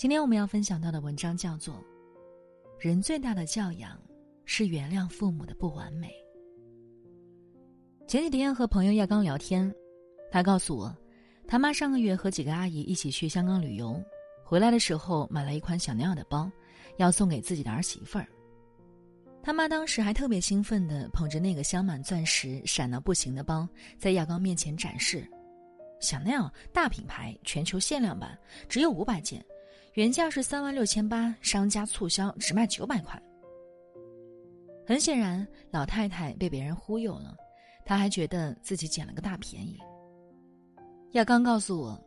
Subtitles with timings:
[0.00, 1.74] 今天我们要分享到的文章叫做
[2.78, 4.00] 《人最大的教养
[4.46, 6.08] 是原谅父母的不完美》。
[8.08, 9.70] 前几天和朋友亚刚聊天，
[10.32, 10.96] 他告诉我，
[11.46, 14.02] 他妈上个月和几个阿姨一起去香港旅游，
[14.42, 16.50] 回来的时候买了一款小鸟的包，
[16.96, 18.26] 要送给自己的儿媳妇儿。
[19.42, 25.30] 他妈当时还特别兴奋的捧着那个镶满钻石、闪到不行的包，在亚刚面前展示，
[26.00, 28.34] 小鸟大品牌，全球限量版，
[28.66, 29.44] 只有五百件。
[29.94, 33.20] 原价是三万六千八，商家促销只卖九百块。
[34.86, 37.36] 很显然，老太太被别人忽悠了，
[37.84, 39.78] 她还觉得自己捡了个大便宜。
[41.12, 42.00] 亚刚告诉我，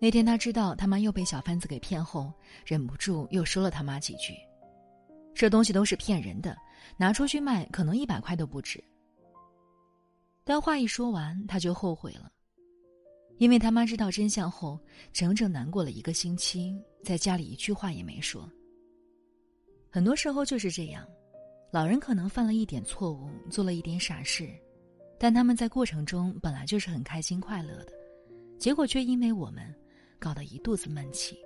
[0.00, 2.32] 那天他知道他妈又被小贩子给骗后，
[2.64, 4.32] 忍不住又说了他妈几句
[5.34, 6.56] ：“这东西都是骗人的，
[6.96, 8.82] 拿出去卖可能一百块都不止。”
[10.42, 12.30] 但话一说完，他就后悔了。
[13.38, 14.78] 因为他妈知道真相后，
[15.12, 18.50] 整整难过了一个星期，在家里一句话也没说。
[19.90, 21.06] 很多时候就是这样，
[21.70, 24.48] 老人可能犯了一点错误，做了一点傻事，
[25.18, 27.92] 但他们在过程中本来就是很开心快乐的，
[28.58, 29.74] 结果却因为我们，
[30.18, 31.38] 搞得一肚子闷气。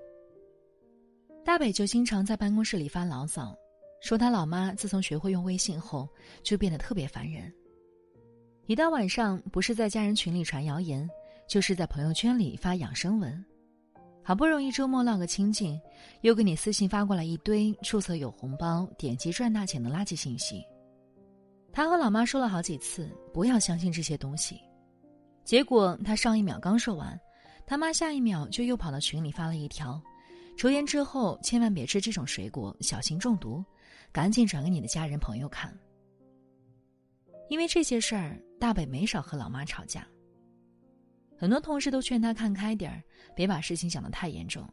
[1.44, 3.56] 大北就经常在办公室里发牢骚，
[4.00, 6.08] 说他老妈自从学会用微信后，
[6.42, 7.52] 就变得特别烦人。
[8.66, 11.08] 一到晚上，不是在家人群里传谣言。
[11.50, 13.44] 就是在朋友圈里发养生文，
[14.22, 15.76] 好不容易周末闹个清静，
[16.20, 20.64] 又给你私信发过来一堆注册有红包、点击赚大钱的垃圾信息。
[21.72, 24.60] 他和老妈说了好几次不要相信这些东西，
[25.42, 27.18] 结果他上一秒刚说完，
[27.66, 30.00] 他妈下一秒就又跑到群里发了一条：
[30.56, 33.64] 抽烟之后千万别吃这种水果，小心中毒，
[34.12, 35.76] 赶紧转给你的家人朋友看。
[37.48, 40.06] 因为这些事儿，大北没少和老妈吵架。
[41.40, 43.02] 很多同事都劝他看开点儿，
[43.34, 44.68] 别把事情想得太严重。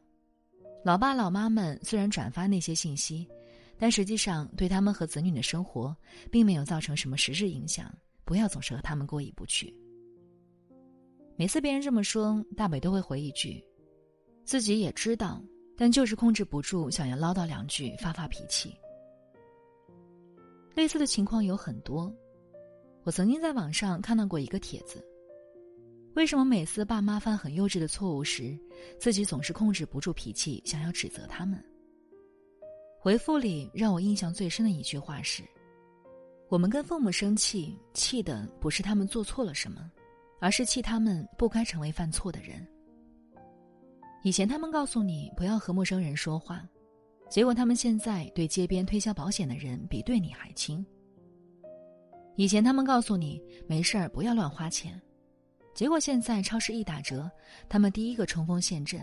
[0.84, 3.26] 老爸老妈们虽然转发那些信息，
[3.78, 5.96] 但实际上对他们和子女的生活
[6.30, 7.90] 并没有造成什么实质影响。
[8.26, 9.74] 不要总是和他们过意不去。
[11.38, 13.64] 每次别人这么说，大北都会回一句
[14.44, 15.42] ：“自己也知道，
[15.78, 18.76] 但就是控制不住想要唠叨两句，发发脾气。”
[20.76, 22.14] 类似的情况有很多。
[23.04, 25.02] 我曾经在网上看到过一个帖子。
[26.18, 28.58] 为什么每次爸妈犯很幼稚的错误时，
[29.00, 31.64] 自己总是控制不住脾气，想要指责他们？
[33.00, 35.44] 回复里让我印象最深的一句话是
[36.50, 39.92] ：“我们跟父母生气，气的不是他们做错了什么，
[40.42, 42.68] 而是气他们不该成为犯错的人。
[44.24, 46.68] 以前他们告诉你不要和陌生人说话，
[47.30, 50.84] 结果他们现在对街边推销保险的人比对你还亲。
[52.38, 55.00] 以前他们告诉你没事儿不要乱花钱。”
[55.78, 57.30] 结果现在超市一打折，
[57.70, 59.00] 他们第一个冲锋陷阵，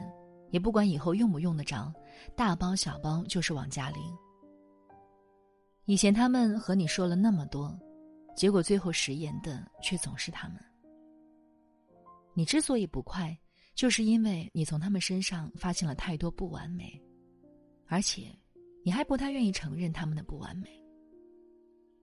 [0.50, 1.94] 也不管以后用不用得着，
[2.34, 4.02] 大包小包就是往家领。
[5.84, 7.72] 以前他们和你说了那么多，
[8.34, 10.58] 结果最后食言的却总是他们。
[12.32, 13.38] 你之所以不快，
[13.76, 17.00] 就是因为你从他们身上发现了太多不完美，
[17.86, 18.36] 而且
[18.84, 20.68] 你还不太愿意承认他们的不完美，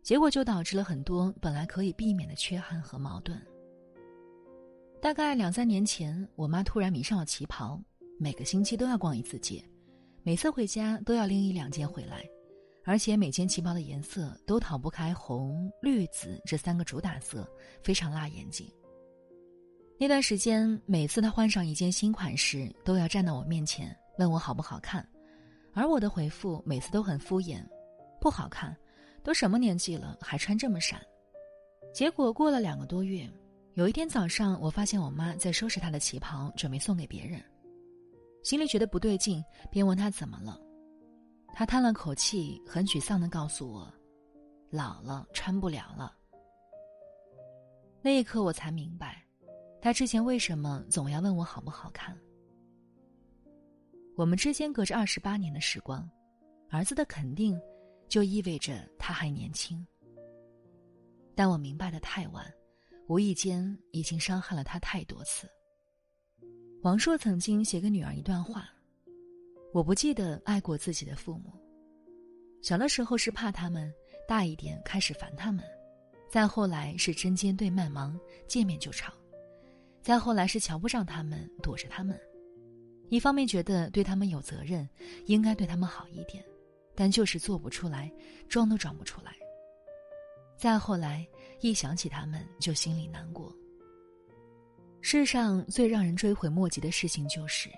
[0.02, 3.38] 结果就导致了很多本来可以避免的缺憾和矛盾。
[5.02, 7.82] 大概两三年前，我妈突然迷上了旗袍，
[8.20, 9.66] 每个星期都要逛一次街，
[10.22, 12.24] 每次回家都要拎一两件回来，
[12.86, 17.50] 而且每件旗袍的颜色都逃不开红、绿、紫这三个主打色，
[17.84, 18.72] 非常辣眼睛。
[19.98, 25.04] 那段时间，每次她换上一件新款时，都要站到我面前问我好不好看，
[25.74, 27.60] 而我的回复每次都很敷衍，
[28.20, 28.78] 不好看，
[29.24, 31.02] 都什么年纪了还穿这么闪。
[31.92, 33.28] 结果过了两个多月。
[33.76, 37.42] 有一天早上，我发现我妈在收拾她的旗袍，准备送给别人，
[38.44, 40.60] 心里觉得不对劲，便问她怎么了。
[41.54, 43.90] 她叹了口气，很沮丧的告诉我
[44.70, 46.14] ：“老了，穿不了了。”
[48.04, 49.24] 那一刻，我才明白，
[49.80, 52.18] 她之前为什么总要问我好不好看。
[54.18, 56.08] 我们之间隔着二十八年的时光，
[56.70, 57.58] 儿子的肯定，
[58.10, 59.86] 就意味着他还年轻。
[61.34, 62.46] 但我明白的太晚。
[63.12, 65.46] 无意间已经伤害了他太多次。
[66.82, 68.70] 王朔曾经写给女儿一段话
[69.76, 71.52] ：“我不记得爱过自己的父母，
[72.62, 73.94] 小的时候是怕他们，
[74.26, 75.62] 大一点开始烦他们，
[76.30, 78.18] 再后来是针尖对麦芒，
[78.48, 79.12] 见面就吵，
[80.02, 82.18] 再后来是瞧不上他们，躲着他们。
[83.10, 84.88] 一方面觉得对他们有责任，
[85.26, 86.42] 应该对他们好一点，
[86.96, 88.10] 但就是做不出来，
[88.48, 89.36] 装都装不出来。
[90.56, 91.28] 再后来。”
[91.62, 93.56] 一想起他们，就心里难过。
[95.00, 97.70] 世上最让人追悔莫及的事情，就是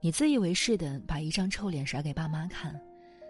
[0.00, 2.78] 你自以为是的把一张臭脸甩给爸妈看，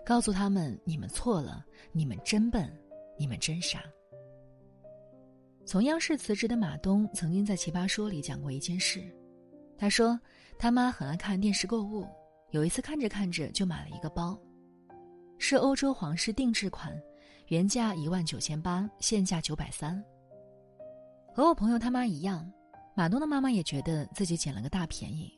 [0.05, 2.73] 告诉他们你们错了，你们真笨，
[3.19, 3.83] 你们真傻。
[5.67, 9.03] 从央视辞职的马东曾经在《奇葩说》里讲过一件事，
[9.79, 10.19] 他说
[10.59, 12.07] 他妈很爱看电视购物，
[12.51, 14.39] 有一次看着看着就买了一个包，
[15.39, 16.93] 是欧洲皇室定制款，
[17.49, 20.03] 原价一万九千八，现价九百三。
[21.35, 22.51] 和我朋友他妈一样，
[22.95, 25.33] 马东的妈妈也觉得自己捡了个大便宜。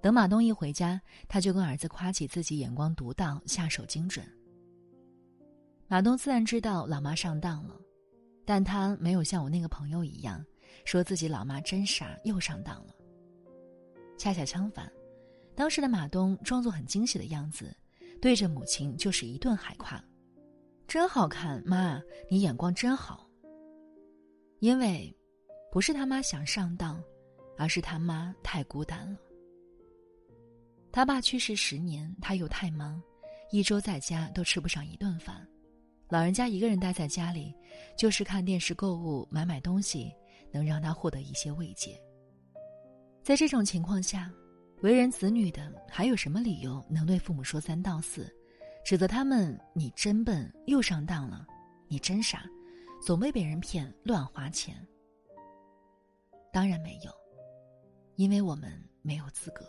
[0.00, 4.26] 等马东一回家，他就跟儿子夸起自己眼光独到，下手精准。
[5.88, 7.76] 马东自然知道老妈上当了。
[8.44, 10.44] 但他没有像我那个朋友一样，
[10.84, 12.94] 说自己老妈真傻又上当了。
[14.16, 14.88] 恰恰相反，
[15.54, 17.76] 当时的马东装作很惊喜的样子，
[18.22, 20.00] 对着母亲就是一顿海夸
[20.86, 22.00] ：“真好看，妈，
[22.30, 23.28] 你眼光真好。”
[24.60, 25.14] 因为，
[25.70, 27.02] 不是他妈想上当，
[27.58, 29.18] 而是他妈太孤单了。
[30.90, 33.02] 他爸去世十年，他又太忙，
[33.50, 35.46] 一周在家都吃不上一顿饭。
[36.08, 37.52] 老人家一个人待在家里，
[37.98, 40.10] 就是看电视、购物、买买东西，
[40.52, 42.00] 能让他获得一些慰藉。
[43.22, 44.32] 在这种情况下，
[44.82, 48.32] 为人子女的还有什么理由能对父母说三道四，
[48.86, 51.44] 指责他们“你真笨，又上当了，
[51.88, 52.44] 你真傻，
[53.02, 54.76] 总被别人骗，乱花钱”？
[56.54, 57.10] 当然没有，
[58.14, 59.66] 因为我们没有资格。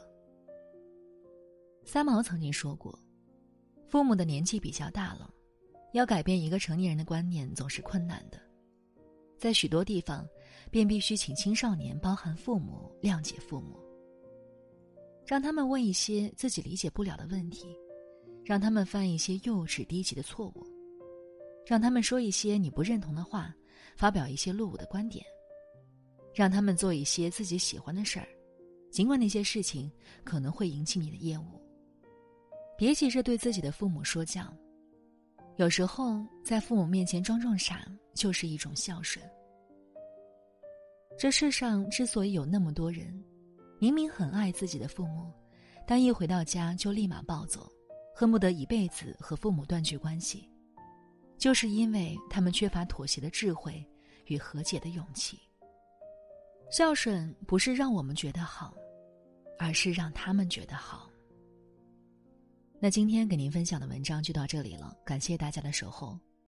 [1.84, 2.96] 三毛曾经说过
[3.90, 5.34] ：“父母的年纪比较大了。”
[5.94, 8.40] 要改变一个成年人的观念总是困难的，
[9.36, 10.28] 在许多地方，
[10.70, 13.80] 便必须请青少年，包含父母，谅解父母，
[15.26, 17.76] 让他们问一些自己理解不了的问题，
[18.48, 20.66] 让他们犯一些幼稚低级的错误，
[21.66, 23.54] 让他们说一些你不认同的话，
[23.98, 25.26] 发表一些落伍的观点，
[26.34, 28.28] 让他们做一些自己喜欢的事儿，
[28.90, 29.92] 尽管那些事情
[30.24, 31.62] 可能会引起你的厌恶。
[32.78, 34.42] 别急着对自己的父母说教。
[35.58, 39.26] 有时候，在父母面前装装傻，就是一种孝顺。
[41.20, 43.22] 这世上之所以有那么多人，
[43.78, 45.34] 明明很爱自己的父母，
[45.86, 47.70] 但一回到家就立马暴走，
[48.20, 50.50] 恨不得一辈子和父母断绝关系，
[51.38, 53.86] 就是因为他们缺乏妥协的智慧
[54.26, 55.40] 与和解的勇气。
[56.72, 58.74] 孝顺不是让我们觉得好，
[59.60, 61.08] 而是让他们觉得好。
[62.80, 66.18] 那今天给您分享的文章就到这里了，感谢大家的守候。